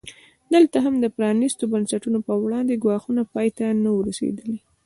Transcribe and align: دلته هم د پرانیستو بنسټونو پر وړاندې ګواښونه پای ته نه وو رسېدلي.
دلته 0.53 0.77
هم 0.85 0.95
د 0.99 1.05
پرانیستو 1.15 1.63
بنسټونو 1.73 2.19
پر 2.27 2.37
وړاندې 2.45 2.81
ګواښونه 2.83 3.21
پای 3.33 3.47
ته 3.57 3.65
نه 3.83 3.89
وو 3.93 4.05
رسېدلي. 4.09 4.57